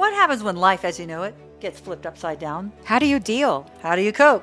[0.00, 2.72] What happens when life as you know it gets flipped upside down?
[2.84, 3.70] How do you deal?
[3.82, 4.42] How do you cope?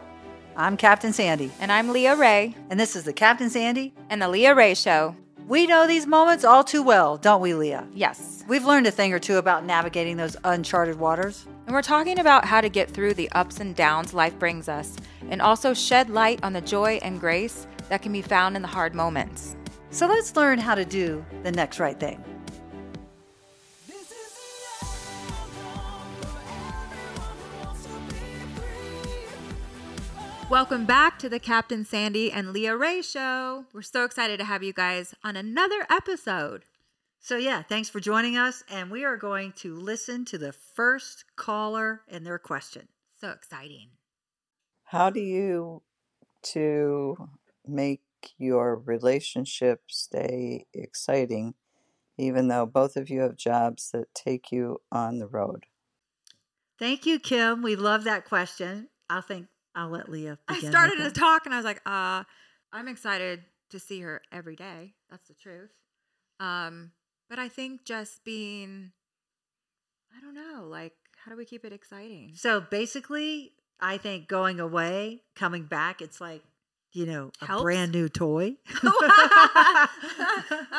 [0.56, 3.92] I'm Captain Sandy, And I'm Leah Rae, and this is the Captain Sandy.
[4.12, 5.16] and the Leah Rae Show.
[5.48, 7.88] We know these moments all too well, don't we, Leah?
[7.96, 8.44] Yes.
[8.48, 11.48] We've learned a thing or two about navigating those uncharted waters.
[11.66, 14.96] And we're talking about how to get through the ups and downs life brings us,
[15.32, 18.68] and also shed light on the joy and grace that can be found in the
[18.68, 19.56] hard moments.
[19.90, 22.24] So let's learn how to do the next right thing.
[30.50, 33.66] Welcome back to the Captain Sandy and Leah Rae Show.
[33.74, 36.64] We're so excited to have you guys on another episode.
[37.20, 41.26] So, yeah, thanks for joining us, and we are going to listen to the first
[41.36, 42.88] caller and their question.
[43.20, 43.90] So exciting.
[44.86, 45.84] How do you
[46.54, 47.30] to
[47.68, 48.02] make
[48.38, 51.56] your relationship stay exciting
[52.18, 55.66] even though both of you have jobs that take you on the road?
[56.80, 57.62] Thank you, Kim.
[57.62, 58.88] We love that question.
[59.10, 62.24] I think I'll let Leah I started to talk and I was like, uh,
[62.74, 64.96] I'm excited to see her every day.
[65.10, 65.72] That's the truth.
[66.40, 66.92] Um,
[67.30, 68.92] but I think just being,
[70.18, 72.32] I don't know, like, how do we keep it exciting?
[72.36, 76.42] So basically, I think going away, coming back, it's like,
[76.94, 77.62] you know, a Helps?
[77.64, 78.56] brand new toy.
[78.84, 79.88] I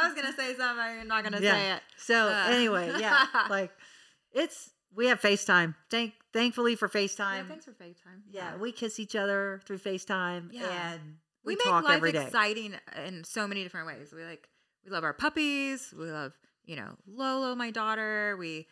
[0.04, 1.82] was gonna say something, I'm not gonna say it.
[1.98, 2.46] So Uh.
[2.48, 3.70] anyway, yeah, like
[4.32, 5.74] it's we have FaceTime.
[5.90, 7.38] Thank thankfully for FaceTime.
[7.38, 8.22] Yeah, thanks for FaceTime.
[8.30, 10.92] Yeah, we kiss each other through FaceTime Yeah.
[10.92, 11.00] and
[11.44, 12.74] we, we, make talk life exciting
[13.06, 14.12] in so many different ways.
[14.12, 14.48] We like
[14.84, 15.94] we love our puppies.
[15.96, 16.32] We love
[16.64, 18.36] you know Lola, my daughter.
[18.38, 18.66] We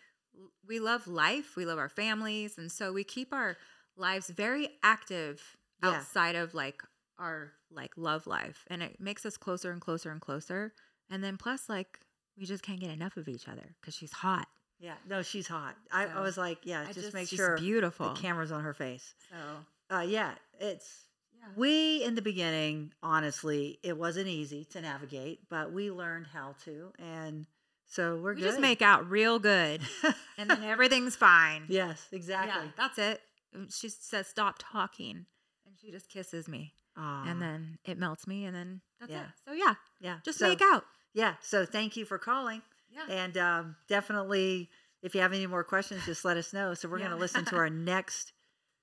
[0.67, 1.57] we love life.
[1.57, 3.57] We love our families, and so we keep our
[3.97, 5.91] lives very active Yeah.
[5.91, 6.83] outside of like
[7.19, 10.75] our like love life, and it makes us closer and closer and closer.
[11.09, 12.01] And then plus like
[12.37, 14.49] we just can't get enough of each other because she's hot.
[14.79, 15.75] Yeah, no, she's hot.
[15.91, 18.11] I, I was like, yeah, just, just- make sure beautiful.
[18.13, 19.15] the camera's on her face.
[19.31, 21.05] So Uh, yeah, it's
[21.39, 22.93] yeah, we in the beginning.
[23.03, 27.47] Honestly, it wasn't easy to navigate, but we learned how to, and
[27.87, 28.49] so we're we good.
[28.49, 29.81] just make out real good,
[30.39, 31.65] and then everything's fine.
[31.69, 32.65] yes, exactly.
[32.67, 33.21] Yeah, that's it.
[33.55, 35.25] Um, She says, "Stop talking,"
[35.67, 37.25] and she just kisses me, Aw.
[37.31, 39.23] and then it melts me, and then that's Yeah.
[39.23, 39.29] it.
[39.47, 40.85] So yeah, yeah, just so, make out.
[41.15, 42.61] Yeah, so thank you for calling,
[42.97, 43.09] Yeah.
[43.09, 44.71] and um, definitely,
[45.03, 46.75] if you have any more questions, just let us know.
[46.75, 47.09] So we're Yeah.
[47.09, 48.33] going to listen to our next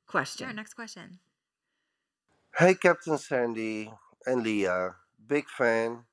[0.07, 0.47] question.
[0.47, 0.53] Sure.
[0.55, 1.19] Next question.
[2.57, 3.93] Hey, Captain Sandy
[4.25, 4.95] and Leah,
[5.27, 6.07] big fan.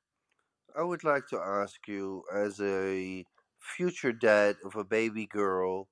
[0.77, 3.27] I would like to ask you, as a
[3.61, 5.89] future dad of a baby girl,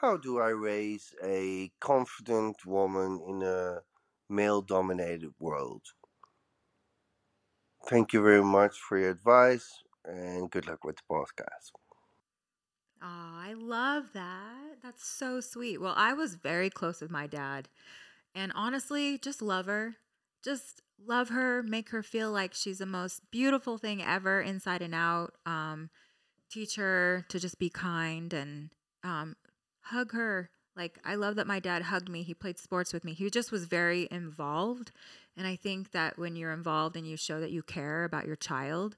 [0.00, 3.84] how do I raise a confident woman in a
[4.28, 5.86] male dominated world?
[7.88, 11.72] Thank you very much for your advice and good luck with the podcast.
[13.00, 14.78] Oh, I love that.
[14.82, 15.80] That's so sweet.
[15.80, 17.68] Well, I was very close with my dad.
[18.34, 19.96] And honestly, just love her.
[20.42, 24.94] Just love her, make her feel like she's the most beautiful thing ever inside and
[24.94, 25.34] out.
[25.46, 25.90] Um,
[26.50, 28.70] teach her to just be kind and
[29.04, 29.36] um,
[29.82, 30.50] hug her.
[30.76, 32.22] Like, I love that my dad hugged me.
[32.22, 33.12] He played sports with me.
[33.12, 34.92] He just was very involved.
[35.36, 38.36] And I think that when you're involved and you show that you care about your
[38.36, 38.96] child,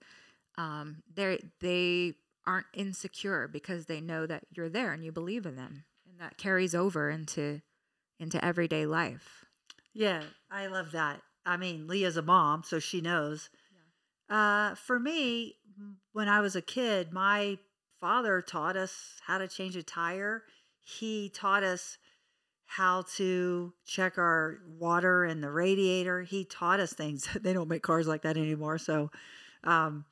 [0.60, 2.14] um, they they
[2.46, 6.36] aren't insecure because they know that you're there and you believe in them, and that
[6.36, 7.62] carries over into
[8.18, 9.46] into everyday life.
[9.94, 11.22] Yeah, I love that.
[11.46, 13.48] I mean, Leah's a mom, so she knows.
[14.28, 15.56] Uh, for me,
[16.12, 17.58] when I was a kid, my
[17.98, 20.42] father taught us how to change a tire.
[20.82, 21.98] He taught us
[22.66, 26.22] how to check our water and the radiator.
[26.22, 27.28] He taught us things.
[27.40, 28.78] they don't make cars like that anymore.
[28.78, 29.10] So
[29.64, 30.04] um,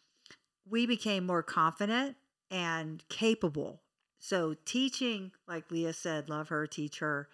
[0.70, 2.16] we became more confident
[2.50, 3.82] and capable.
[4.18, 7.28] So teaching, like Leah said, love her, teach her,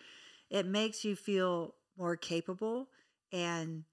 [0.51, 2.89] it makes you feel more capable.
[3.33, 3.85] And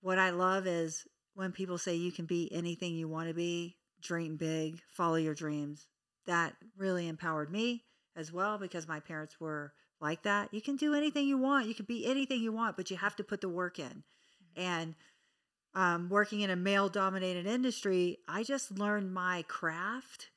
[0.00, 3.76] what I love is when people say you can be anything you want to be,
[4.00, 5.86] dream big, follow your dreams.
[6.26, 7.84] That really empowered me
[8.16, 10.52] as well because my parents were like that.
[10.52, 13.16] You can do anything you want, you can be anything you want, but you have
[13.16, 13.86] to put the work in.
[13.86, 14.60] Mm-hmm.
[14.60, 14.94] And
[15.76, 20.30] um, working in a male dominated industry, I just learned my craft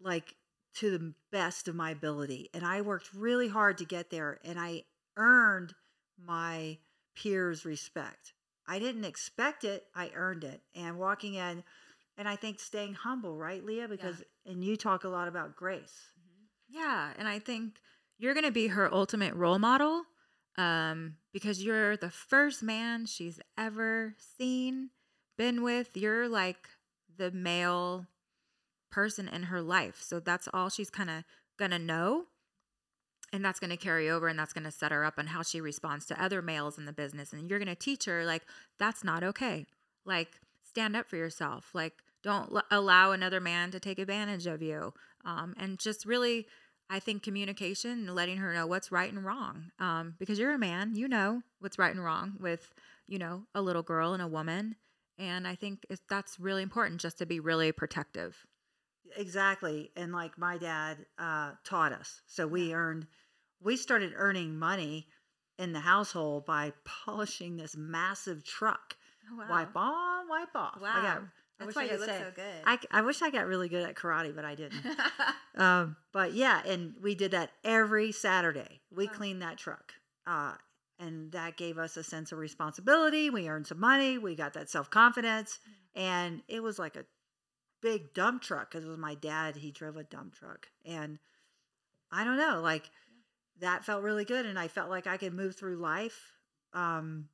[0.00, 0.34] like
[0.74, 2.50] to the best of my ability.
[2.52, 4.82] And I worked really hard to get there and I
[5.16, 5.74] earned
[6.22, 6.78] my
[7.14, 8.32] peers' respect.
[8.66, 10.60] I didn't expect it, I earned it.
[10.74, 11.62] And walking in,
[12.18, 13.88] and I think staying humble, right, Leah?
[13.88, 16.10] Because, and you talk a lot about grace.
[16.68, 17.76] Yeah, and I think
[18.18, 20.02] you're going to be her ultimate role model
[20.58, 24.90] um, because you're the first man she's ever seen,
[25.38, 25.96] been with.
[25.96, 26.68] You're like
[27.16, 28.06] the male
[28.90, 30.02] person in her life.
[30.02, 31.24] So that's all she's kind of
[31.58, 32.24] going to know.
[33.32, 35.42] And that's going to carry over and that's going to set her up on how
[35.42, 37.32] she responds to other males in the business.
[37.32, 38.42] And you're going to teach her, like,
[38.78, 39.66] that's not okay.
[40.04, 41.70] Like, stand up for yourself.
[41.74, 44.94] Like, don't l- allow another man to take advantage of you.
[45.26, 46.46] Um, and just really,
[46.90, 49.70] I think communication and letting her know what's right and wrong.
[49.78, 52.72] Um, because you're a man, you know what's right and wrong with,
[53.06, 54.76] you know, a little girl and a woman.
[55.18, 58.46] And I think that's really important just to be really protective.
[59.16, 59.90] Exactly.
[59.96, 62.22] And like my dad uh, taught us.
[62.26, 63.06] So we earned,
[63.60, 65.08] we started earning money
[65.58, 68.96] in the household by polishing this massive truck.
[69.36, 69.46] Wow!
[69.50, 70.78] Wipe on, wipe off.
[70.78, 71.26] I got, Wow.
[71.26, 72.62] I That's wish why I you look say- so good.
[72.64, 74.82] I, I wish I got really good at karate, but I didn't.
[75.56, 78.80] um, but yeah, and we did that every Saturday.
[78.94, 79.12] We Wow.
[79.14, 79.92] cleaned that truck.
[80.26, 80.54] Uh,
[81.00, 83.30] and that gave us a sense of responsibility.
[83.30, 84.18] We earned some money.
[84.18, 85.58] We got that self confidence.
[85.94, 87.04] And it was like a
[87.80, 89.56] big dump truck because it was my dad.
[89.56, 90.66] He drove a dump truck.
[90.84, 91.18] And
[92.10, 92.90] I don't know, like
[93.60, 94.46] that felt really good.
[94.46, 96.32] And I felt like I could move through life
[96.72, 97.28] um,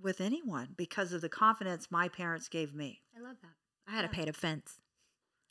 [0.00, 3.00] with anyone because of the confidence my parents gave me.
[3.16, 3.50] I love that.
[3.86, 4.24] I had to Yeah.
[4.24, 4.78] pay a fence.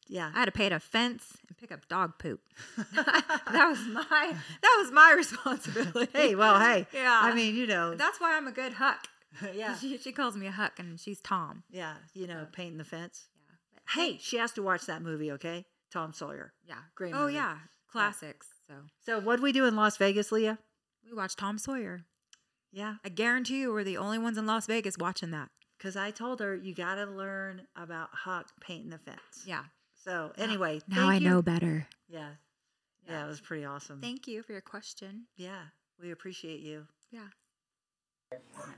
[0.08, 0.32] Yeah.
[0.36, 2.42] I had to pay a fence and pick up dog poop.
[2.96, 6.12] that was my that was my responsibility.
[6.14, 6.88] hey, well, hey.
[6.94, 7.20] yeah.
[7.24, 9.08] I mean, you know, that's why I'm a good huck.
[9.56, 11.64] yeah, She, she calls me a huck, and she's Tom.
[11.72, 13.28] yeah, you know, painting the fence.
[13.36, 13.56] Yeah.
[13.74, 15.66] But Hey, she has to watch that movie, okay?
[15.92, 16.54] Tom Sawyer.
[16.68, 16.76] Yeah.
[16.96, 17.36] Great Oh movie.
[17.36, 17.58] yeah,
[17.92, 18.48] classics.
[18.68, 18.74] So
[19.06, 20.60] So, what do we do in Las Vegas, Leah?
[21.06, 22.04] we watched Tom Sawyer.
[22.74, 25.50] Yeah, I guarantee you, we're the only ones in Las Vegas watching that.
[25.78, 29.44] because I told her you got to learn about Huck painting the fence.
[29.46, 29.64] Yeah.
[30.04, 31.30] So, anyway, Now I you.
[31.30, 31.88] know better.
[32.10, 32.30] Yeah.
[33.08, 34.02] yeah, it was pretty awesome.
[34.02, 35.28] Thank you for your question.
[35.38, 35.62] yeah,
[36.02, 36.88] we appreciate you.
[37.12, 37.28] Yeah.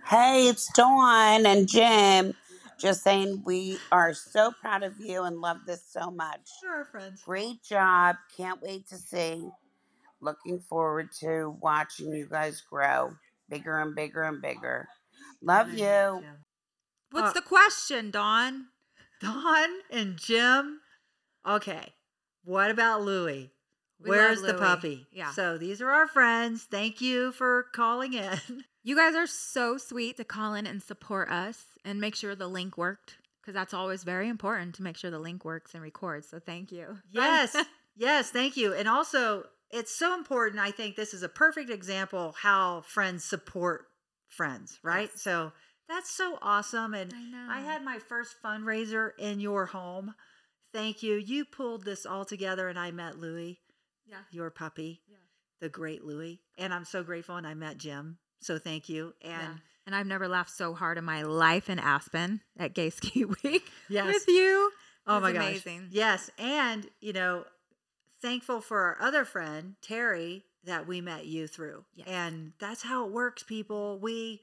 [0.07, 2.33] Hey, it's Dawn and Jim.
[2.77, 6.50] Just saying, we are so proud of you and love this so much.
[6.62, 7.21] We're friends.
[7.24, 8.18] Great job.
[8.36, 9.47] Can't wait to see.
[10.21, 13.12] Looking forward to watching you guys grow
[13.50, 14.88] bigger and bigger and bigger.
[15.42, 16.24] Love you.
[17.12, 18.68] What's Uh, the question, Don?
[19.21, 20.80] Don and Jim.
[21.47, 21.94] Okay.
[22.44, 23.51] What about Louie?
[24.01, 24.62] We Where's love the Louie.
[24.62, 25.07] puppy?
[25.12, 25.31] Yeah.
[25.31, 26.63] So these are our friends.
[26.69, 28.39] Thank you for calling in.
[28.88, 32.47] You guys are so sweet to call in and support us and make sure the
[32.47, 36.30] link worked because that's always very important to make sure the link works and records.
[36.30, 37.00] So thank you.
[37.09, 37.56] Yes.
[37.97, 38.30] yes.
[38.30, 38.75] Thank you.
[38.75, 39.45] And also,
[39.75, 40.60] it's so important.
[40.60, 43.86] I think this is a perfect example how friends support
[44.30, 45.10] friends, right?
[45.13, 45.22] Yes.
[45.22, 45.51] So
[45.88, 46.94] that's so awesome.
[46.94, 47.60] And I.
[47.60, 50.13] I had my first fundraiser in your home.
[50.74, 51.16] Thank you.
[51.16, 53.60] You pulled this all together, and I met Louie,
[54.06, 54.18] yeah.
[54.31, 55.18] your puppy, Yeah.
[55.62, 56.42] the great Louie.
[56.57, 57.36] And I'm so grateful.
[57.38, 58.18] And I met Jim.
[58.42, 59.13] So thank you.
[59.21, 59.54] And yeah.
[59.86, 63.63] And I've never laughed so hard in my life in Aspen at Gay Ski Week
[63.88, 64.13] Yes.
[64.13, 64.71] with you.
[65.07, 65.48] Oh my was gosh.
[65.50, 65.88] amazing.
[65.92, 66.31] Yes.
[66.39, 67.45] And, you know,
[68.22, 71.86] thankful for our other friend, Terry, that we met you through.
[71.94, 72.07] Yes.
[72.10, 74.00] And that's how it works, people.
[74.00, 74.42] We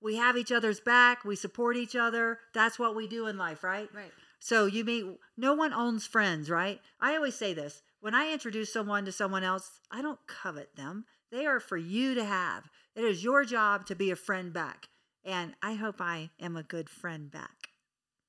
[0.00, 2.38] we have each other's back, we support each other.
[2.52, 3.88] That's what we do in life, right?
[3.94, 4.12] Right.
[4.38, 6.80] So you meet no one owns friends, right?
[7.00, 7.82] I always say this.
[8.00, 11.06] When I introduce someone to someone else, I don't covet them.
[11.32, 12.64] They are for you to have.
[12.94, 14.86] It is your job to be a friend back.
[15.24, 17.70] And I hope I am a good friend back.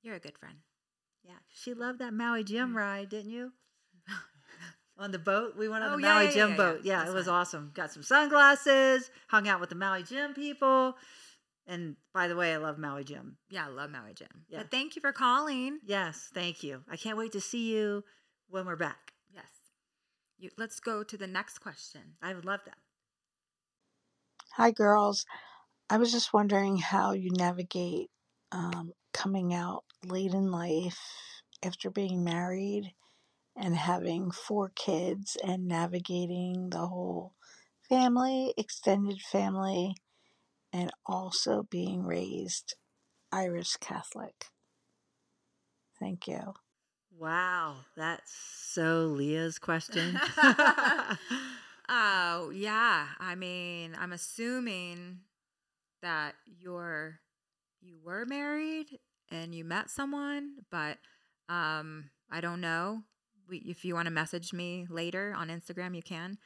[0.02, 0.56] You're a good friend.
[1.22, 2.76] Yeah, she loved that Maui Jim Mm.
[2.76, 3.52] ride, didn't you?
[4.98, 6.80] On the boat, we went on Oh, the Maui yeah, Jim yeah, boat.
[6.82, 6.92] yeah.
[6.92, 7.34] Yeah, That's it was fun.
[7.34, 7.70] awesome.
[7.74, 10.96] Got some sunglasses, hung out with the Maui Jim people,
[11.66, 13.36] and by the way, I love Maui Jim.
[13.50, 14.28] Yeah, I love Maui Jim.
[14.48, 14.58] Yeah.
[14.58, 15.78] But thank you for calling.
[15.84, 16.82] Yes, thank you.
[16.90, 18.04] I can't wait to see you
[18.48, 19.12] when we're back.
[19.34, 19.44] Yes.
[20.38, 22.14] You, let's go to the next question.
[22.22, 22.76] I would love that.
[24.52, 25.26] Hi, girls.
[25.90, 28.08] I was just wondering how you navigate
[28.52, 30.98] um, coming out late in life
[31.64, 32.92] after being married
[33.56, 37.34] and having four kids and navigating the whole
[37.88, 39.94] family, extended family,
[40.72, 42.74] and also being raised
[43.32, 44.46] Irish Catholic.
[45.98, 46.54] Thank you.
[47.18, 50.20] Wow, that's so Leah's question.
[51.88, 53.06] Oh, yeah.
[53.20, 55.20] I mean, I'm assuming
[56.02, 57.20] that you're
[57.80, 58.98] you were married
[59.30, 60.98] and you met someone, but
[61.48, 63.02] um I don't know
[63.50, 66.38] if you want to message me later on Instagram, you can.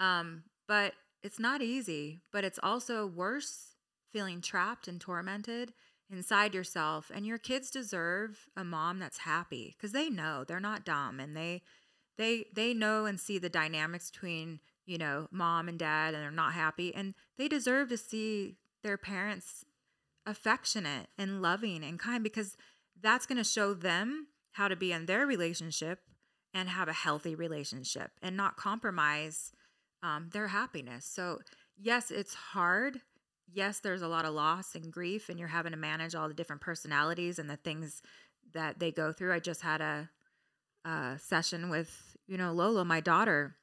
[0.00, 3.76] Um, but it's not easy, but it's also worse
[4.12, 5.72] feeling trapped and tormented
[6.10, 7.10] inside yourself.
[7.14, 11.36] And your kids deserve a mom that's happy because they know they're not dumb and
[11.36, 11.62] they
[12.16, 16.30] they they know and see the dynamics between you know mom and dad and they're
[16.30, 19.64] not happy and they deserve to see their parents
[20.24, 22.56] affectionate and loving and kind because
[23.00, 26.00] that's going to show them how to be in their relationship
[26.56, 29.52] and have a healthy relationship and not compromise
[30.02, 31.04] um, their happiness.
[31.04, 31.40] So,
[31.76, 33.02] yes, it's hard.
[33.52, 36.34] Yes, there's a lot of loss and grief, and you're having to manage all the
[36.34, 38.00] different personalities and the things
[38.54, 39.34] that they go through.
[39.34, 40.08] I just had a,
[40.86, 43.56] a session with, you know, Lola, my daughter,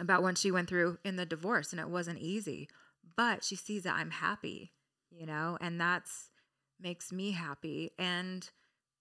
[0.00, 2.70] about when she went through in the divorce, and it wasn't easy,
[3.16, 4.72] but she sees that I'm happy,
[5.10, 6.30] you know, and that's
[6.80, 7.90] makes me happy.
[7.98, 8.48] And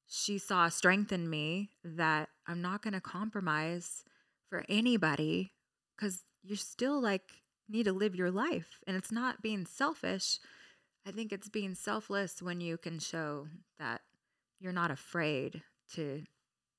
[0.06, 4.04] she saw strength in me that I'm not going to compromise
[4.50, 5.54] for anybody
[5.96, 7.24] because you're still like
[7.70, 10.38] need to live your life and it's not being selfish
[11.08, 13.48] i think it's being selfless when you can show
[13.80, 14.02] that
[14.60, 16.24] you're not afraid to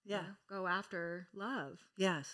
[0.04, 0.16] Yeah.
[0.16, 2.30] you know, go after love Yes.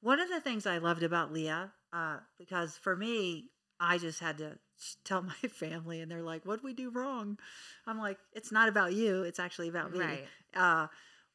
[0.00, 4.38] One of the things I loved about Leah, uh, because for me, I just had
[4.38, 4.58] to
[5.04, 7.38] tell my family, and they're like, "What did we do wrong?"
[7.86, 9.22] I'm like, "It's not about you.
[9.22, 10.24] It's actually about me." right
[10.54, 10.88] Uh,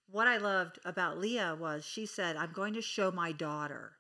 [0.09, 3.93] what I loved about Leah was she said, "I'm going to show my daughter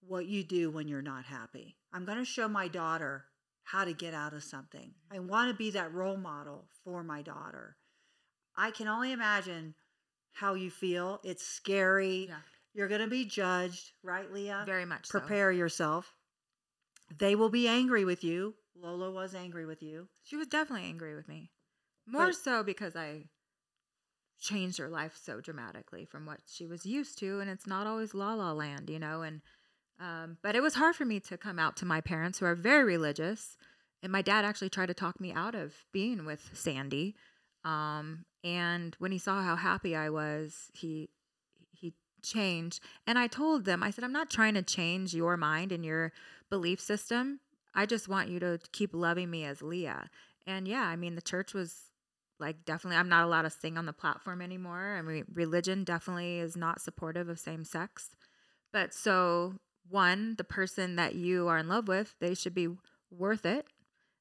[0.00, 1.76] what you do when you're not happy.
[1.92, 3.24] I'm going to show my daughter
[3.64, 4.92] how to get out of something.
[5.12, 7.76] I want to be that role model for my daughter.
[8.56, 9.74] I can only imagine
[10.32, 11.20] how you feel.
[11.24, 12.26] It's scary.
[12.28, 12.36] yeah
[12.74, 14.62] You're going to be judged, right, Leah?
[14.64, 15.18] very much so.
[15.18, 16.14] Prepare yourself.
[17.18, 18.54] They will be angry with you.
[18.80, 20.08] Lola was angry with you.
[20.24, 21.50] she was definitely angry with me
[22.06, 23.24] more But- so because i
[24.40, 28.14] changed her life so dramatically from what she was used to and it's not always
[28.14, 29.40] la la land you know and
[30.00, 32.54] um, but it was hard for me to come out to my parents who are
[32.54, 33.56] very religious
[34.02, 37.14] and my dad actually tried to talk me out of being with sandy
[37.64, 41.08] um, and when he saw how happy i was he
[41.72, 45.72] he changed and i told them i said i'm not trying to change your mind
[45.72, 46.12] and your
[46.50, 47.40] belief system.
[47.74, 50.10] I just want you to keep loving me as leah.
[50.46, 51.87] And yeah i mean the church was
[52.40, 56.38] like definitely i'm not allowed to sing on the platform anymore i mean religion definitely
[56.38, 58.10] is not supportive of same sex
[58.72, 59.54] but so
[59.88, 62.68] one the person that you are in love with they should be
[63.10, 63.66] worth it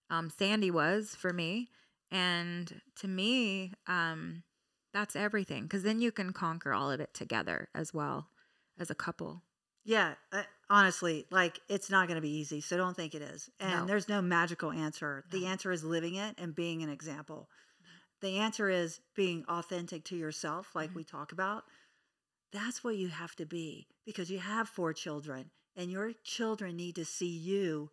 [0.10, 1.68] um, sandy was for me
[2.12, 4.44] and to me um,
[4.94, 8.30] that's everything because then you can conquer all of it together as well
[8.80, 9.42] as a couple
[9.84, 12.60] Yeah, uh, honestly, like it's not going to be easy.
[12.60, 13.50] So don't think it is.
[13.60, 13.86] And No.
[13.88, 15.24] there's no magical answer.
[15.32, 17.50] The answer is living it and being an example.
[18.22, 20.96] The answer is being authentic to yourself, like Mhm.
[20.96, 21.66] we talk about.
[22.52, 26.96] That's what you have to be because you have four children and your children need
[26.96, 27.92] to see you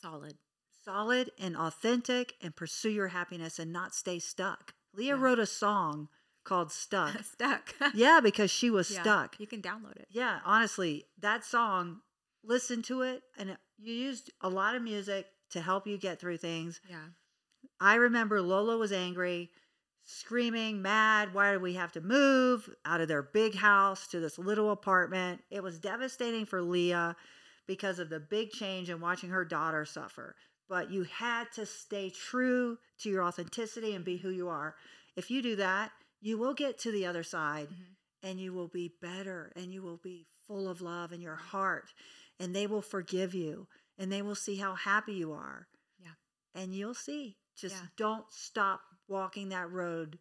[0.00, 0.38] solid
[0.84, 4.74] solid and authentic and pursue your happiness and not stay stuck.
[4.92, 5.20] Leah Yeah.
[5.20, 6.08] wrote a song
[6.44, 7.22] called Stuck.
[7.24, 9.40] stuck yeah, because she was Yeah, stuck.
[9.40, 12.02] you can download it Yeah, honestly, that song,
[12.42, 16.36] listen to it, and you used a lot of music to help you get through
[16.36, 16.80] things.
[16.88, 17.06] yeah
[17.80, 19.50] I remember Lola was angry,
[20.04, 21.34] screaming, mad.
[21.34, 25.42] Why do we have to move out of their big house to this little apartment?
[25.50, 27.16] It was devastating for Leah
[27.66, 30.36] because of the big change and watching her daughter suffer.
[30.68, 34.74] But you had to stay true to your authenticity and be who you are.
[35.16, 37.96] If you do that, you will get to the other side Mhm.
[38.22, 41.92] and you will be better and you will be full of love in your heart
[42.38, 43.68] and they will forgive you
[43.98, 45.68] and they will see how happy you are.
[45.98, 46.14] Yeah.
[46.54, 47.38] And you'll see.
[47.56, 47.86] Just Yeah.
[47.96, 50.18] don't stop walking that road,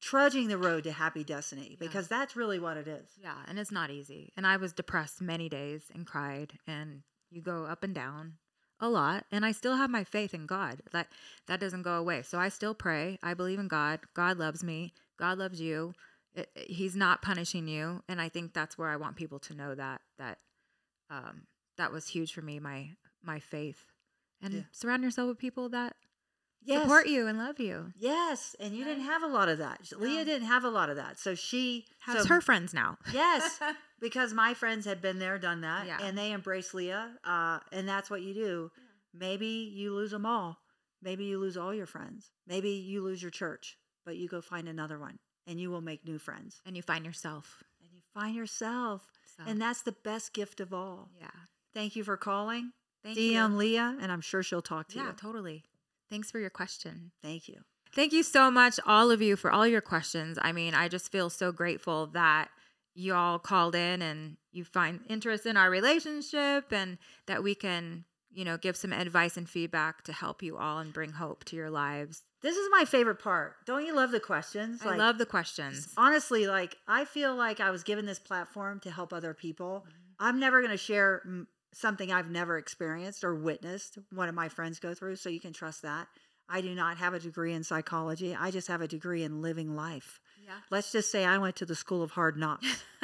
[0.00, 1.76] trudging the road to happy destiny Yeah.
[1.78, 3.08] because that's really what it is.
[3.16, 4.32] Yeah, and it's not easy.
[4.36, 8.38] And I was depressed many days and cried and you go up and down
[8.78, 10.82] a lot and I still have my faith in God.
[10.92, 11.10] That
[11.46, 12.22] that doesn't go away.
[12.22, 13.18] So I still pray.
[13.22, 14.00] I believe in God.
[14.14, 14.92] God loves me.
[15.16, 15.94] God loves you.
[16.34, 19.54] It, it- he's not punishing you and I think that's where I want people to
[19.54, 20.38] know that that
[21.08, 21.46] um
[21.78, 23.86] that was huge for me my my faith.
[24.42, 24.62] And Yeah.
[24.72, 25.96] surround yourself with people that
[26.66, 26.82] Yes.
[26.82, 27.92] support you and love you.
[27.96, 28.54] Yes.
[28.60, 29.80] And you didn't have a lot of that.
[29.96, 31.18] Leah didn't have a lot of that.
[31.18, 32.98] So she Has so- her friends now.
[33.12, 33.58] Yes.
[34.00, 35.98] because my friends had been there, done that, Yeah.
[36.02, 37.16] and they embrace Leah.
[37.24, 38.70] Uh, and that's what you do.
[39.14, 40.58] Maybe you lose them all.
[41.02, 42.30] Maybe you lose all your friends.
[42.46, 46.04] Maybe you lose your church, but you go find another one and you will make
[46.04, 46.60] new friends.
[46.66, 47.62] and you find yourself.
[47.80, 49.06] And you find yourself.
[49.36, 51.10] So And that's the best gift of all.
[51.20, 51.30] yeah.
[51.74, 52.72] Thank you for calling.
[53.04, 53.56] Thank DM you.
[53.56, 55.12] Leah, and I'm sure she'll talk to Yeah, you.
[55.12, 55.62] totally.
[56.10, 57.12] Thanks for your question.
[57.22, 57.62] Thank you.
[57.94, 60.38] Thank you so much, all of you, for all your questions.
[60.40, 62.48] I mean, I just feel so grateful that
[62.94, 68.04] you all called in and you find interest in our relationship and that we can,
[68.30, 71.56] you know, give some advice and feedback to help you all and bring hope to
[71.56, 72.22] your lives.
[72.42, 73.56] This is my favorite part.
[73.66, 74.80] Don't you love the questions?
[74.84, 75.92] I love the questions.
[75.96, 80.26] honestly like i feel like i was given this platform to help other people mm-hmm.
[80.26, 81.22] i'm never going to share
[81.76, 85.52] something i've never experienced or witnessed one of my friends go through so you can
[85.52, 86.08] trust that
[86.48, 89.74] i do not have a degree in psychology i just have a degree in living
[89.76, 90.54] life Yeah.
[90.70, 92.82] let's just say i went to the school of hard knocks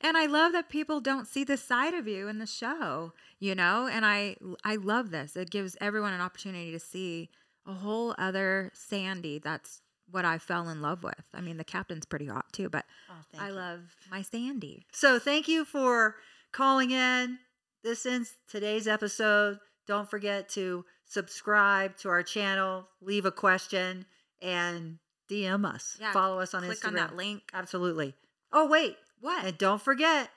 [0.00, 3.54] and I love that people don't see this side of you in the show, you
[3.54, 3.86] know?
[3.86, 5.36] And I I love this.
[5.36, 7.28] It gives everyone an opportunity to see
[7.66, 9.38] a whole other Sandy.
[9.38, 11.22] That's what I fell in love with.
[11.34, 13.54] I mean, the captain's pretty hot too, but oh, thank I you.
[13.54, 14.86] love my Sandy.
[14.92, 16.16] so thank you for
[16.52, 17.38] calling in
[17.82, 24.04] this ends today's episode don't forget to subscribe to our channel leave a question
[24.42, 24.98] and
[25.30, 27.42] dm us Yeah, follow us on Click instagram on that link.
[27.52, 28.14] Absolutely.
[28.52, 28.96] Oh, wait.
[29.20, 29.44] What?
[29.44, 30.30] And don't forget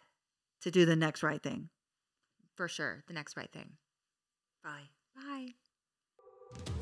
[0.61, 1.69] to do the next right thing.
[2.55, 3.03] For sure.
[3.07, 3.71] The next right thing.
[4.63, 4.89] Bye.
[5.15, 5.53] Bye.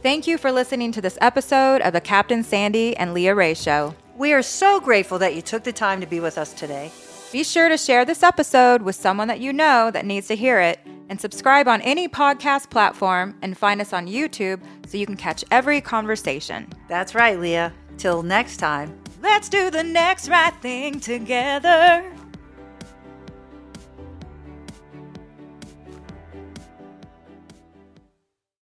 [0.02, 3.94] Thank you for listening to this episode of the Captain Sandy and Leah Rae Show.
[4.18, 6.92] We are so grateful that you took the time to be with us today.
[7.32, 10.60] Be sure to share this episode with someone that you know that needs to hear
[10.60, 15.16] it and subscribe on any podcast platform and find us on YouTube so you can
[15.16, 16.68] catch every conversation.
[16.88, 17.72] That's right, Leah.
[18.00, 19.00] Till next time.
[19.22, 22.12] Let's do the next right thing together.